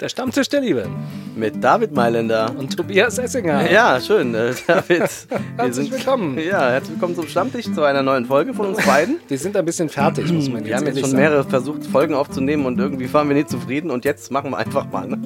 [0.00, 0.88] Der Stammtisch der Liebe.
[1.36, 2.52] Mit David Mailänder.
[2.58, 3.70] Und Tobias Essinger.
[3.70, 5.02] Ja, schön, äh, David.
[5.56, 6.36] Herzlich willkommen.
[6.38, 9.18] Ja, herzlich willkommen zum Stammtisch, zu einer neuen Folge von uns beiden.
[9.28, 11.22] Wir sind ein bisschen fertig, muss man jetzt Wir haben jetzt schon sagen.
[11.22, 14.90] mehrere versucht, Folgen aufzunehmen und irgendwie waren wir nicht zufrieden und jetzt machen wir einfach
[14.90, 15.06] mal.
[15.06, 15.18] Ne?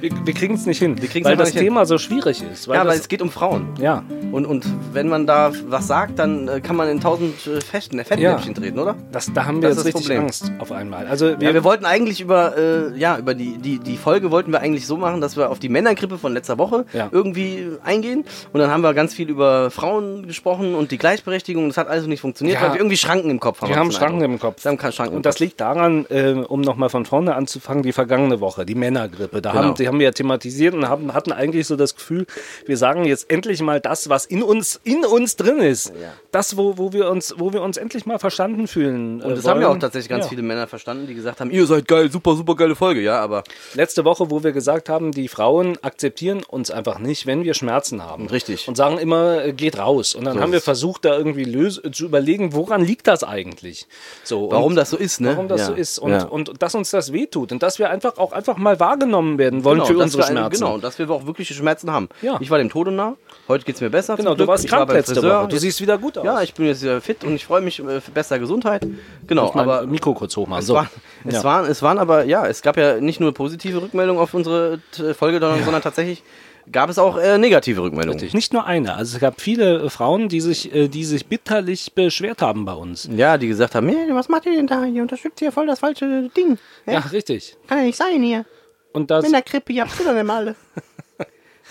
[0.00, 1.64] Wir, wir kriegen es nicht hin, weil das nicht hin.
[1.68, 2.68] Thema so schwierig ist.
[2.68, 3.68] Weil Ja, weil es geht um Frauen.
[3.80, 7.60] ja, Und, und wenn man da was sagt, dann äh, kann man in tausend äh,
[7.60, 8.96] Fetten, Fettnäpfchen treten, oder?
[9.12, 10.22] das, da haben wir Das jetzt richtig Problem.
[10.24, 11.06] Angst auf einmal.
[11.06, 14.52] Also wir, Ja, wir wollten eigentlich über, äh, ja, über die, die, die Folge wollten
[14.52, 17.08] wir eigentlich so machen, dass wir auf die Männergrippe von letzter Woche Ja.
[17.12, 18.24] irgendwie eingehen.
[18.52, 21.68] Und dann haben wir ganz viel über Frauen gesprochen und die Gleichberechtigung.
[21.68, 22.62] Das hat alles nicht funktioniert, Ja.
[22.66, 23.68] weil wir irgendwie Schranken im Kopf haben.
[23.70, 24.32] wir haben Schranken Eindruck.
[24.32, 24.64] im Kopf.
[24.64, 27.92] Wir haben keine Schranken Und das liegt daran, äh, um nochmal von vorne anzufangen, die
[27.92, 29.40] vergangene Woche, die Männergrippe.
[29.42, 29.62] Da Genau.
[29.64, 32.26] haben, die haben wir ja thematisiert und haben, hatten eigentlich so das Gefühl,
[32.66, 35.88] wir sagen jetzt endlich mal das, was in uns, in uns drin ist.
[35.88, 36.12] Ja.
[36.30, 39.20] Das, wo, wo, wir uns, wo wir uns endlich mal verstanden fühlen.
[39.20, 41.66] äh, Und das haben ja auch tatsächlich ganz viele Männer verstanden, die gesagt haben, ihr
[41.66, 43.42] seid geil, super, super geile Folge, ja, aber
[43.74, 48.02] Letzte Woche, wo wir gesagt haben, die Frauen akzeptieren uns einfach nicht, wenn wir Schmerzen
[48.02, 48.26] haben.
[48.26, 48.68] Richtig.
[48.68, 50.14] Und sagen immer, äh, geht raus.
[50.14, 53.86] Und dann haben wir versucht, da irgendwie lös zu überlegen, woran liegt das eigentlich?
[54.24, 55.30] So, warum und das so ist, ne?
[55.30, 55.66] warum das ja.
[55.68, 56.24] so ist und, ja.
[56.24, 59.78] und dass uns das wehtut und dass wir einfach auch einfach mal wahrgenommen werden wollen
[59.78, 60.60] Genau, für unsere Schmerzen.
[60.60, 62.08] Genau, und dass wir auch wirkliche Schmerzen haben.
[62.22, 62.38] Ja.
[62.40, 63.16] Ich war dem Tode nah,
[63.48, 64.16] heute geht's mir besser.
[64.16, 65.22] Genau, du warst ich war krank beim letzte.
[65.22, 65.48] Woche.
[65.48, 66.24] Du siehst wieder gut aus.
[66.24, 68.86] Ja, ich bin jetzt wieder fit und ich freue mich äh, für bessere Gesundheit.
[69.26, 70.60] Genau, Muss mal aber ein Mikro kurz hochmachen.
[70.60, 70.74] Es, So.
[70.74, 70.88] war,
[71.24, 71.44] es, Ja.
[71.44, 75.14] waren, es waren aber, ja, es gab ja nicht nur positive Rückmeldungen auf unsere äh,
[75.14, 76.22] Folge, sondern, sondern tatsächlich
[76.70, 78.20] gab es auch äh, negative Rückmeldungen.
[78.20, 78.34] Richtig.
[78.34, 78.94] Nicht nur eine.
[78.94, 82.72] Also es gab viele äh, Frauen, die sich, äh, die sich bitterlich beschwert haben bei
[82.74, 83.08] uns.
[83.16, 84.84] Ja, die gesagt haben, hey, was macht ihr denn da?
[84.84, 86.58] Ihr unterstützt hier voll das falsche Ding.
[86.86, 87.56] Ja, richtig.
[87.66, 88.44] Kann ja nicht sein hier.
[88.92, 89.24] Und das.
[89.24, 90.54] Männerkrippe, ihr habt doch nicht alle.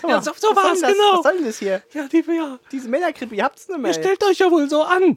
[0.08, 0.80] Ja, so- so soll das?
[0.80, 0.94] genau.
[1.18, 1.80] Was soll denn das hier?
[1.92, 2.58] Ja, die, ja.
[2.72, 3.90] Diese Männerkrippe, ihr habt's nicht mehr.
[3.92, 5.16] Ihr stellt euch ja wohl so an.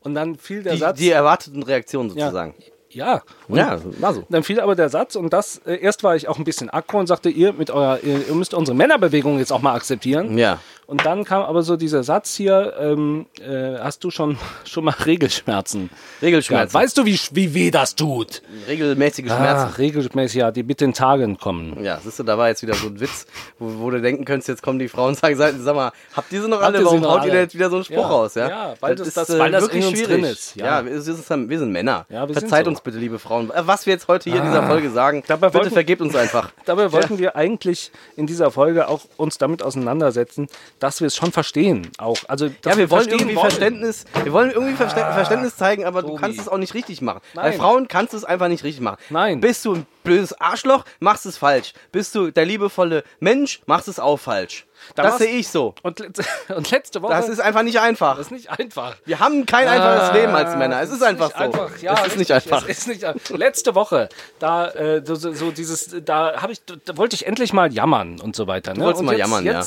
[0.00, 0.98] Und dann fiel der die, Satz.
[0.98, 2.54] die erwarteten Reaktionen ja, sozusagen.
[2.90, 3.22] ja.
[3.46, 4.24] Und Ja, war so.
[4.28, 6.98] Dann fiel aber der Satz und das, äh, erst war ich auch ein bisschen aggro
[6.98, 10.36] und sagte, ihr mit eurer, ihr, ihr müsst unsere Männerbewegung jetzt auch mal akzeptieren.
[10.36, 10.58] Ja.
[10.86, 14.94] Und dann kam aber so dieser Satz hier, ähm, äh, hast du schon, schon mal
[15.04, 15.88] Regelschmerzen?
[16.20, 16.74] Regelschmerzen.
[16.74, 18.42] Weißt du, wie, wie weh das tut?
[18.68, 19.74] Regelmäßige Ah, Schmerzen.
[19.76, 21.82] regelmäßig, ja, die bitte in Tagen kommen.
[21.82, 23.26] Ja, siehst du, da war jetzt wieder so ein Witz,
[23.58, 26.42] wo, wo du denken könntest, jetzt kommen die Frauen und sagen, sag mal, habt ihr
[26.42, 26.78] sie noch alle?
[26.78, 27.30] ihr sie Warum haut ihr alle?
[27.32, 28.34] denn jetzt wieder so einen Spruch Ja, raus?
[28.34, 30.06] Ja, ja, weil das- ist, das- äh, weil das wirklich schwierig.
[30.06, 30.66] drin ist, ja.
[30.80, 32.04] Ja, wir, ist, wir sind Männer.
[32.10, 32.70] Ja, sind Verzeiht so.
[32.70, 33.50] uns bitte, liebe Frauen.
[33.50, 36.14] Äh, Was wir jetzt heute hier in dieser Folge sagen, Dabei bitte wollten- vergebt uns
[36.14, 36.50] einfach.
[36.66, 40.48] Dabei wollten wir eigentlich in dieser Folge auch uns damit auseinandersetzen,
[40.78, 41.90] dass wir es schon verstehen.
[41.98, 42.18] Auch.
[42.28, 46.20] Also, Ja, wir wollen irgendwie Verständnis, wir wollen irgendwie Verstä Verständnis zeigen, aber du Tobi.
[46.20, 47.20] kannst es auch nicht richtig machen.
[47.34, 47.58] Bei Nein.
[47.58, 48.98] Frauen kannst du es einfach nicht richtig machen.
[49.10, 49.40] Nein.
[49.40, 51.72] Bist du ein blödes Arschloch, machst es falsch.
[51.92, 54.66] Bist du der liebevolle Mensch, machst es auch falsch.
[54.94, 55.74] Da das sehe ich so.
[55.82, 56.00] Und,
[56.54, 57.12] und letzte Woche.
[57.12, 58.16] Das ist einfach nicht einfach.
[58.16, 58.96] das ist nicht einfach.
[59.06, 60.82] Wir haben kein einfaches Leben als Männer.
[60.82, 61.44] Es ist einfach nicht so.
[61.44, 61.78] Einfach.
[61.78, 62.68] Ja, es ist nicht einfach.
[62.68, 64.08] Es ist nicht, letzte Woche,
[64.38, 68.20] da äh, so, so, so dieses, da habe ich, da wollte ich endlich mal jammern
[68.20, 68.74] und so weiter.
[68.74, 68.84] Ne?
[68.84, 69.64] wolltest und mal jetzt, jammern, ja.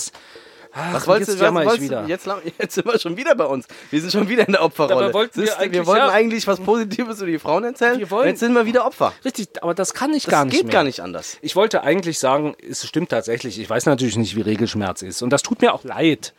[0.80, 2.06] Ach, Was wolltest jetzt du, was wolltest wieder.
[2.08, 2.28] Jetzt,
[2.60, 3.66] jetzt sind wir schon wieder bei uns.
[3.90, 5.02] Wir sind schon wieder in der Opferrolle.
[5.08, 6.12] Dabei wollten wir eigentlich- wir wollten ja.
[6.12, 8.00] eigentlich was Positives über die Frauen erzählen.
[8.26, 9.14] Jetzt sind wir wieder Opfer.
[9.26, 10.74] Richtig, aber das kann ich Das gar nicht geht mehr.
[10.74, 11.38] gar nicht anders.
[11.42, 13.60] Ich wollte eigentlich sagen, es stimmt tatsächlich.
[13.60, 15.22] Ich weiß natürlich nicht, wie Regelschmerz ist.
[15.24, 16.34] Und das tut mir auch leid.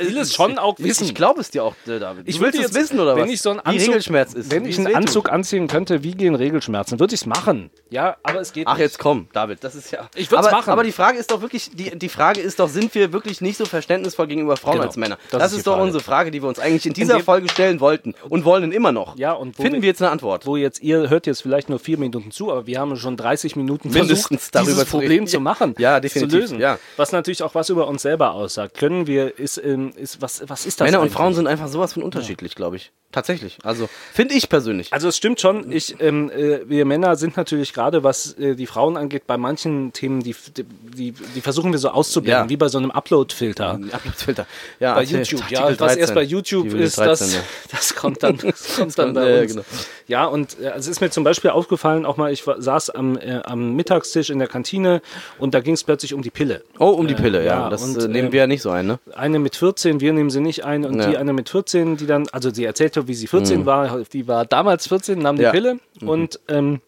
[0.00, 1.04] Ich will es schon auch wissen.
[1.04, 2.28] Ich glaube es dir auch, äh, David.
[2.28, 3.30] Ich würde es jetzt, wissen, oder wenn was?
[3.32, 4.50] Ich so einen wie Anzug, Regelschmerz ist.
[4.50, 4.94] Wenn ich es einen.
[4.96, 7.70] Anzug anziehen könnte, wie gehen Regelschmerzen, würde ich es machen.
[7.90, 8.82] Ja, aber es geht Ach, nicht.
[8.82, 10.08] jetzt komm, David, das ist ja.
[10.14, 10.70] Ich würd's aber, machen.
[10.70, 13.56] Aber die Frage ist doch wirklich, die, die Frage ist doch, sind wir wirklich nicht
[13.58, 15.18] so verständnisvoll gegenüber Frauen Genau, als Männer?
[15.30, 15.84] das Das, ist ist, doch Frage.
[15.84, 18.92] unsere Frage, die wir uns eigentlich in dieser dem- Folge stellen wollten und wollen immer
[18.92, 19.16] noch.
[19.18, 20.46] Ja, und Finden wir- wir jetzt eine Antwort?
[20.46, 23.56] Wo jetzt, ihr hört jetzt vielleicht nur vier Minuten zu, aber wir haben schon 30
[23.56, 24.90] Minuten Mindestens versucht, darüber dieses zu.
[24.98, 25.74] Problem zu machen.
[25.78, 26.60] Ja, zu definitiv, lösen.
[26.60, 26.78] ja.
[26.96, 28.76] Was natürlich auch was über uns selber aussagt.
[28.78, 31.14] Können wir, ist, ähm, ist was, was ist das Männer und eigentlich?
[31.14, 32.92] Frauen sind einfach sowas von unterschiedlich, glaube ich.
[33.12, 33.58] Tatsächlich.
[33.62, 34.92] Also, finde ich persönlich.
[34.92, 38.66] Also es stimmt schon, ich, ähm, äh, wir Männer sind natürlich gerade, was äh, die
[38.66, 42.48] Frauen angeht, bei manchen Themen, die, die, die versuchen wir so auszublenden, Ja.
[42.48, 43.78] wie bei so einem Upload-Filter.
[43.92, 44.46] Abfilter.
[44.80, 45.02] Ja, Bei.
[45.02, 45.98] YouTube, ja, was 13.
[45.98, 47.40] erst bei YouTube ist, 13, das, ja.
[47.70, 49.52] das kommt dann, das kommt dann bei ja, uns.
[49.52, 49.64] genau.
[50.08, 52.90] Ja, und äh, also es ist mir zum Beispiel aufgefallen, auch mal, ich war, saß
[52.90, 55.02] am, äh, am Mittagstisch in der Kantine
[55.38, 56.62] und da ging es plötzlich um die Pille.
[56.78, 57.64] Oh, um die Pille, ja.
[57.64, 58.98] ja, das und, äh, nehmen ähm, wir ja nicht so ein, ne?
[59.14, 61.06] Eine mit 14, wir nehmen sie nicht ein und Ja.
[61.10, 64.44] die eine mit 14, die dann, also sie erzählte, wie sie 14 war, die war
[64.44, 65.44] damals 14, nahm die Mhm.
[65.44, 65.50] Ja.
[65.52, 66.80] Pille und ähm,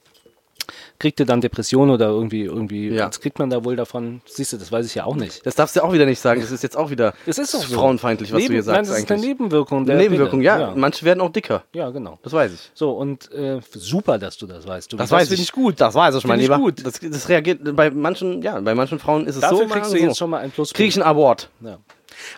[0.99, 3.07] kriegte dann Depression oder irgendwie, irgendwie, Ja.
[3.09, 4.23] was kriegt man da wohl davon?
[4.27, 5.45] Siehst du, das weiß ich ja auch nicht.
[5.47, 6.41] Das darfst du auch wieder nicht sagen.
[6.41, 7.77] Das ist jetzt auch wieder Das ist doch so.
[7.77, 9.29] frauenfeindlich, was Neben, du hier Nein, sagst das ist eine eigentlich.
[9.39, 9.85] Nebenwirkung.
[9.87, 10.59] Der Nebenwirkung, ja.
[10.59, 10.73] ja.
[10.75, 11.63] Manche werden auch dicker.
[11.75, 12.19] Ja, genau.
[12.23, 12.71] Das weiß ich.
[12.75, 14.93] So, und äh, super, dass du das weißt.
[14.93, 14.97] Du.
[14.97, 15.81] Das, weiß ich gut.
[15.81, 16.57] Das weiß ich, mein Lieber.
[16.59, 16.85] gut.
[16.85, 19.63] Das, das reagiert bei manchen, ja, bei manchen Frauen ist es Dafür so.
[19.67, 20.19] kriegst du manchen jetzt so.
[20.25, 20.73] schon mal ein Plus.
[20.73, 21.51] Krieg ich einen Award.
[21.61, 21.79] Ja.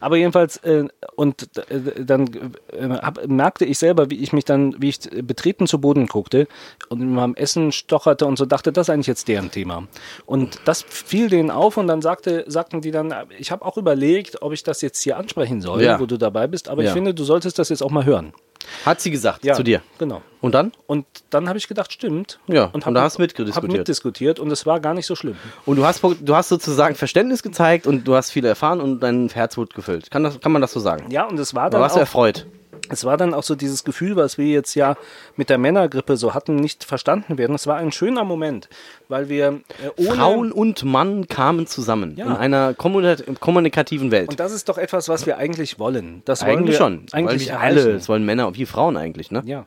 [0.01, 0.85] Aber jedenfalls, äh,
[1.15, 2.29] und äh, dann
[2.73, 6.47] äh, hab, merkte ich selber, wie ich mich dann, wie ich betreten zu Boden guckte
[6.89, 9.87] und in meinem Essen stocherte und so dachte, das ist eigentlich jetzt deren Thema.
[10.27, 14.43] Und das fiel denen auf und dann sagte, sagten die dann, ich habe auch überlegt,
[14.43, 16.01] ob ich das jetzt hier ansprechen soll, Ja.
[16.01, 16.89] wo du dabei bist, aber Ja.
[16.89, 18.33] ich finde, du solltest das jetzt auch mal hören.
[18.85, 19.83] Hat sie gesagt zu dir.
[19.99, 20.23] Genau.
[20.41, 20.73] Und dann?
[20.87, 22.39] Und dann habe ich gedacht, stimmt.
[22.47, 23.73] Ja, und, und da hast du Hab mitdiskutiert.
[23.79, 25.37] mitdiskutiert und es war gar nicht so schlimm.
[25.65, 29.29] Und du hast, du hast sozusagen Verständnis gezeigt und du hast viel erfahren und dein
[29.29, 30.11] Herz wurde gefüllt.
[30.11, 31.11] Kann, das, kann man das so sagen?
[31.11, 32.47] Ja, und es war Da dann warst du auch, erfreut.
[32.91, 34.97] Es war dann auch so dieses Gefühl, was wir jetzt ja
[35.37, 37.55] mit der Männergrippe so hatten, nicht verstanden werden.
[37.55, 38.69] Es war ein schöner Moment,
[39.09, 42.27] weil wir äh, ohne Frauen und Mann kamen zusammen Ja.
[42.27, 44.29] in einer kommunika- kommunikativen Welt.
[44.31, 46.23] und das ist doch etwas, was wir eigentlich wollen.
[46.25, 46.93] Das wollen eigentlich wir schon.
[47.13, 47.93] Wollen Eigentlich alle.
[47.95, 49.43] Das wollen Männer wie Frauen eigentlich, ne?
[49.47, 49.67] Ja.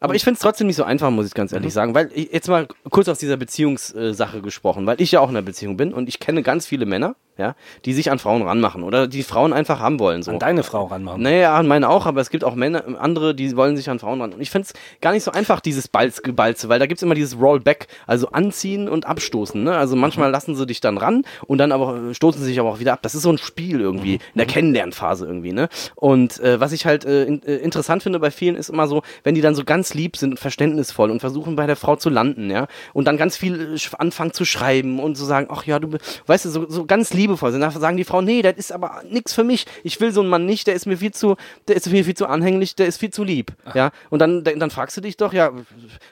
[0.00, 1.56] Aber ich finde es trotzdem nicht so einfach, muss ich ganz Mhm.
[1.56, 1.94] ehrlich sagen.
[1.94, 5.44] Weil ich, jetzt mal kurz aus dieser Beziehungssache gesprochen, weil ich ja auch in einer
[5.44, 7.54] Beziehung bin und ich kenne ganz viele Männer, ja,
[7.84, 10.22] die sich an Frauen ranmachen oder die Frauen einfach haben wollen.
[10.22, 10.30] So.
[10.30, 11.20] An deine Frau ranmachen.
[11.22, 14.22] Naja, an meine auch, aber es gibt auch Männer, andere, die wollen sich an Frauen
[14.22, 14.32] ran.
[14.32, 17.02] Und ich finde es gar nicht so einfach, dieses Balz, Gebalze, weil da gibt es
[17.02, 19.62] immer dieses Rollback, also anziehen und abstoßen.
[19.62, 19.76] Ne?
[19.76, 22.70] Also manchmal lassen sie dich dann ran und dann aber äh, stoßen sie sich aber
[22.70, 23.00] auch wieder ab.
[23.02, 25.52] Das ist so ein Spiel irgendwie, in der Kennenlernphase irgendwie.
[25.52, 25.68] Ne?
[25.94, 29.02] Und äh, was ich halt äh, in, äh, interessant finde bei vielen ist immer so,
[29.24, 32.10] wenn die dann so ganz lieb sind und verständnisvoll und versuchen bei der Frau zu
[32.10, 35.78] landen, ja, und dann ganz viel äh, anfangen zu schreiben und so sagen, ach ja,
[35.78, 37.60] du, weißt du, so, so ganz liebevoll sind.
[37.60, 39.66] Da sagen die Frauen, nee, das ist aber nix für mich.
[39.82, 41.36] Ich will so einen Mann nicht, der ist mir viel zu,
[41.68, 43.52] der ist mir viel zu anhänglich, der ist viel zu lieb.
[43.74, 45.52] Ja, und dann, dann fragst du dich doch, ja,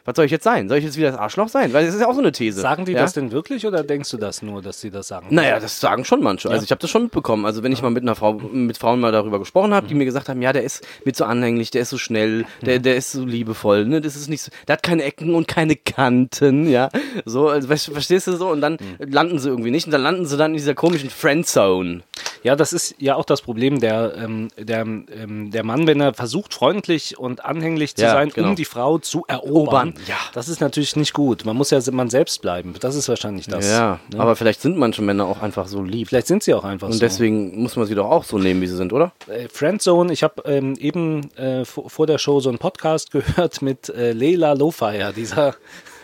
[0.04, 0.68] was soll ich jetzt sein?
[0.68, 1.72] Soll ich jetzt wieder das Arschloch sein?
[1.72, 2.60] Weil das ist ja auch so eine These.
[2.60, 3.00] Sagen die ja?
[3.00, 5.26] das denn wirklich oder denkst du das nur, dass sie das sagen?
[5.30, 6.50] Naja, das sagen schon manche.
[6.50, 7.46] Also ich habe das schon mitbekommen.
[7.46, 10.04] Also wenn ich mal mit einer Frau, mit Frauen mal darüber gesprochen habe, die mir
[10.04, 13.12] gesagt haben, ja, der ist mir zu anhänglich, der ist so schnell, der, der ist
[13.12, 14.00] so liebevoll, ne?
[14.00, 16.90] Das ist nicht so, der hat keine Ecken und keine Kanten, ja.
[17.24, 18.48] So, also, verstehst du so?
[18.48, 22.02] Und dann landen sie irgendwie nicht und dann landen sie dann in dieser komischen Friendzone.
[22.44, 26.12] Ja, das ist ja auch das Problem der, ähm, der, ähm, der Mann, wenn er
[26.14, 28.50] versucht, freundlich und anhänglich zu Ja, sein, genau.
[28.50, 29.88] um die Frau zu erobern.
[29.88, 30.16] Erobern, ja.
[30.34, 31.44] Das ist natürlich nicht gut.
[31.46, 32.74] Man muss ja man selbst bleiben.
[32.80, 33.68] Das ist wahrscheinlich das.
[33.70, 34.20] ja, ne?
[34.20, 36.08] aber vielleicht sind manche Männer auch einfach so lieb.
[36.08, 37.00] Vielleicht sind sie auch einfach Und so.
[37.00, 39.12] deswegen muss man sie doch auch so nehmen, wie sie sind, oder?
[39.26, 43.62] äh, Friendzone, ich habe ähm, eben äh, vor, vor der Show so einen Podcast gehört
[43.62, 45.54] mit äh, Leila Lowfire, dieser.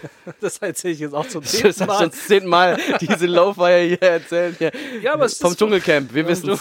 [0.40, 1.98] das erzähle ich jetzt auch zum Das zehnten Mal.
[1.98, 4.56] schon zehnmal diese Lowfire hier erzählt.
[4.58, 4.72] Hier.
[5.02, 6.60] Ja, aber es Vom Dschungelcamp, wir wissen es.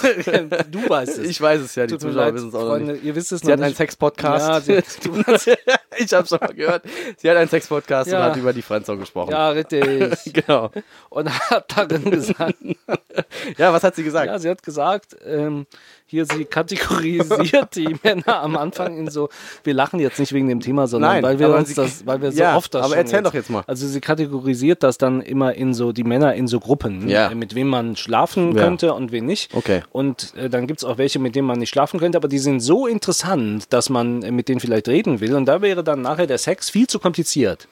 [0.69, 1.27] Du weißt es.
[1.29, 3.03] Ich weiß es ja, die Tut Zuschauer wissen es auch Freunde, nicht.
[3.03, 3.77] ihr wisst es Sie noch hat einen nicht.
[3.77, 4.67] Sex-Podcast.
[4.67, 4.83] Ja, sie-
[5.97, 6.83] ich habe schon mal gehört.
[7.17, 8.17] Sie hat einen Sex-Podcast Ja.
[8.19, 9.31] und hat über die Friendzone gesprochen.
[9.31, 10.33] Ja, richtig.
[10.33, 10.71] Genau.
[11.09, 12.55] Und hat darin gesagt,
[13.57, 14.27] Ja, was hat sie gesagt?
[14.27, 15.65] ja, sie hat gesagt, ähm,
[16.09, 19.29] hier sie kategorisiert die Männer am Anfang in so,
[19.63, 22.21] wir lachen jetzt nicht wegen dem Thema, sondern Nein, weil wir uns sie- das, weil
[22.21, 23.63] wir so Ja, oft das aber erzähl doch jetzt mal.
[23.67, 27.29] Also sie kategorisiert das dann immer in so, die Männer in so Gruppen, Ja.
[27.31, 28.63] äh, mit wem man schlafen Ja.
[28.63, 29.53] könnte und wen nicht.
[29.55, 29.81] Okay.
[29.91, 32.39] Und äh, dann gibt es auch welche, mit denen man nicht schlafen könnte, aber die
[32.39, 36.01] sind so interessant, dass man äh, mit denen vielleicht reden will und da wäre dann
[36.01, 37.67] nachher der Sex viel zu kompliziert.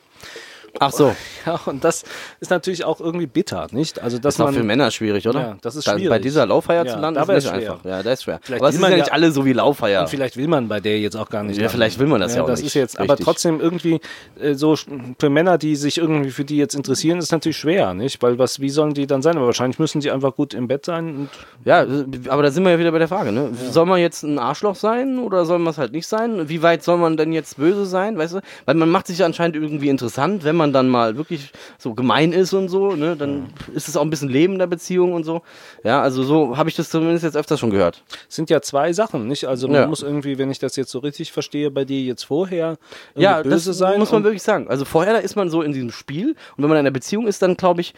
[0.79, 1.15] Ach so,
[1.45, 2.03] Ja, und das
[2.39, 4.01] ist natürlich auch irgendwie bitter, nicht?
[4.01, 5.39] Also, dass ist auch man für Männer schwierig, oder?
[5.39, 6.21] Ja, das ist Da- Bei schwierig.
[6.23, 7.53] dieser Laufeier Ja, zu landen, ist nicht schwer.
[7.53, 7.85] einfach.
[7.85, 8.39] Ja, das ist schwer.
[8.41, 10.01] Vielleicht aber es sind ja ja- nicht alle so wie Laufeier.
[10.01, 11.55] Und vielleicht will man bei der jetzt auch gar nicht.
[11.57, 11.73] Ja, landen.
[11.75, 12.67] vielleicht will man das ja auch das nicht.
[12.67, 13.25] Ist jetzt, aber Richtig.
[13.25, 13.99] trotzdem irgendwie
[14.39, 18.21] äh, so für Männer, die sich irgendwie für die jetzt interessieren, ist natürlich schwer, nicht?
[18.21, 19.37] Weil was, wie sollen die dann sein?
[19.37, 21.29] Aber wahrscheinlich müssen die einfach gut im Bett sein.
[21.65, 21.85] Ja,
[22.29, 23.49] aber da sind wir ja wieder bei der Frage, ne?
[23.71, 26.49] Soll man jetzt ein Arschloch sein oder soll man es halt nicht sein?
[26.49, 28.41] Wie weit soll man denn jetzt böse sein, weißt du?
[28.65, 32.31] Weil man macht sich ja anscheinend irgendwie interessant, wenn man dann mal wirklich so gemein
[32.33, 33.15] ist und so, ne?
[33.15, 35.41] Dann ist es auch ein bisschen Leben in der Beziehung und so.
[35.83, 38.03] Ja, also so habe ich das zumindest jetzt öfters schon gehört.
[38.29, 39.45] es sind ja zwei Sachen, nicht?
[39.45, 39.87] Also man Ja.
[39.87, 42.77] muss irgendwie, wenn ich das jetzt so richtig verstehe, bei dir jetzt vorher
[43.15, 43.99] Ja, böse das sein.
[43.99, 44.67] muss man wirklich sagen.
[44.69, 47.27] Also vorher da ist man so in diesem Spiel und wenn man in einer Beziehung
[47.27, 47.93] ist, dann glaube ich,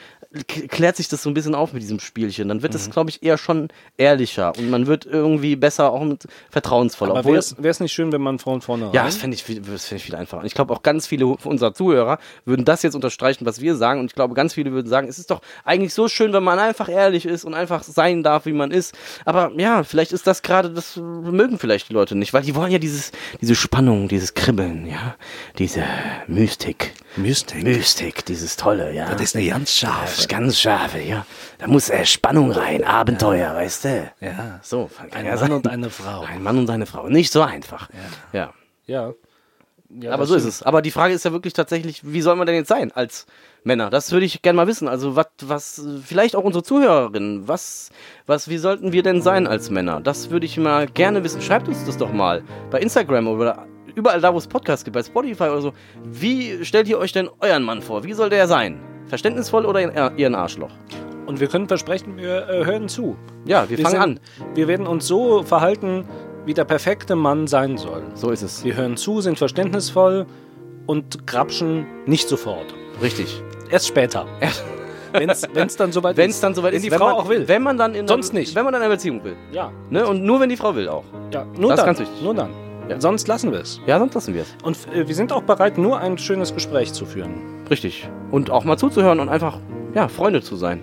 [0.48, 2.48] klärt sich das so ein bisschen auf mit diesem Spielchen.
[2.50, 2.80] Dann wird Mhm.
[2.80, 7.12] es, glaube ich, eher schon ehrlicher und man wird irgendwie besser auch mit vertrauensvoller.
[7.16, 7.38] aber wäre
[7.70, 8.94] es nicht schön, wenn man von vornherein.
[8.94, 10.42] Ja, das fände ich, viel- das fänd ich viel einfacher.
[10.42, 14.00] Und ich glaube auch ganz viele unserer Zuhörer würden das jetzt unterstreichen, was wir sagen.
[14.00, 16.60] Und ich glaube, ganz viele würden sagen, es ist doch eigentlich so schön, wenn man
[16.60, 18.94] einfach ehrlich ist und einfach sein darf, wie man ist.
[19.26, 22.72] Aber ja, vielleicht ist das gerade, das mögen vielleicht die Leute nicht, weil die wollen
[22.72, 25.16] ja dieses, diese Spannung, dieses Kribbeln, ja,
[25.58, 25.84] diese
[26.28, 26.94] Mystik.
[27.16, 27.64] Mystik.
[27.64, 29.10] Mystik, dieses Tolle, ja.
[29.10, 30.20] Das ist eine ganz scharfe.
[30.20, 31.26] ist ganz scharfe, ja.
[31.58, 34.12] Da muss äh, Spannung rein, Abenteuer, weißt du?
[34.22, 34.60] Ja.
[34.64, 35.52] So, Ein ja Mann sein.
[35.52, 36.22] und eine Frau.
[36.22, 37.10] Ein Mann und eine Frau.
[37.10, 37.90] Nicht so einfach.
[38.34, 38.40] ja.
[38.40, 38.54] Ja.
[39.08, 39.14] ja
[40.06, 40.54] Aber das so ist stimmt.
[40.54, 40.64] es.
[40.64, 43.26] Aber die Frage ist ja wirklich tatsächlich, wie soll man denn jetzt sein als
[43.64, 43.90] Männer?
[43.90, 44.88] Das würde ich gerne mal wissen.
[44.88, 47.90] Also was, was, vielleicht auch unsere Zuhörerinnen, was,
[48.28, 50.00] was, wie sollten wir denn sein als Männer?
[50.02, 51.42] Das würde ich mal gerne wissen.
[51.42, 53.66] Schreibt uns das doch mal bei Instagram oder
[53.96, 55.74] überall da, wo es Podcasts gibt, bei Spotify oder so.
[56.04, 58.04] Wie stellt ihr euch denn euren Mann vor?
[58.04, 58.80] Wie soll der sein?
[59.08, 60.72] Verständnisvoll oder eher ein Arschloch?
[61.26, 63.16] Und wir können versprechen, wir äh, hören zu.
[63.46, 64.56] Ja, wir, Wir, fangen sind, an.
[64.56, 66.06] wir werden uns so verhalten,
[66.50, 68.02] wie der perfekte Mann sein soll.
[68.16, 68.64] So ist es.
[68.64, 70.26] Wir hören zu, sind verständnisvoll
[70.88, 72.74] und grapschen nicht sofort.
[73.04, 73.44] Richtig.
[73.70, 74.26] Erst später.
[75.14, 76.38] Wenn es dann soweit Wenn ist.
[76.38, 77.48] es dann soweit wenn ist, die wenn Frau man, auch will.
[77.48, 78.56] Wenn man dann in Sonst einer, nicht.
[78.56, 79.36] Wenn man dann eine Beziehung will.
[79.52, 80.08] ja, Ne?
[80.08, 81.04] Und nur wenn die Frau will auch.
[81.32, 81.86] ja, nur Das ist dann.
[81.86, 82.22] ganz wichtig.
[82.24, 82.50] Nur dann.
[82.90, 83.00] Ja.
[83.00, 83.80] Sonst lassen wir es.
[83.86, 84.56] Ja, sonst lassen wir es.
[84.64, 87.64] Und äh, wir sind auch bereit, nur ein schönes Gespräch zu führen.
[87.70, 88.10] Richtig.
[88.32, 89.60] Und auch mal zuzuhören und einfach,
[89.94, 90.82] ja, Freunde zu sein.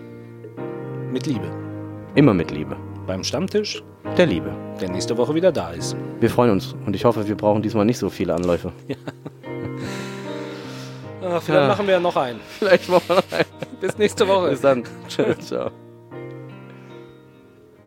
[1.10, 1.50] Mit Liebe.
[2.14, 2.76] Immer mit Liebe.
[3.06, 3.82] Beim Stammtisch,
[4.16, 4.50] Der Liebe.
[4.80, 5.96] der nächste Woche wieder da ist.
[6.20, 8.72] Wir freuen uns und ich hoffe, wir brauchen diesmal nicht so viele Anläufe.
[11.22, 11.66] Ah, vielleicht Ja.
[11.68, 12.38] machen wir ja noch einen.
[12.60, 13.46] Vielleicht machen wir noch einen.
[13.80, 14.50] Bis nächste Woche.
[14.50, 14.84] Bis dann.
[15.08, 15.34] Ciao.
[15.34, 15.70] Ciao.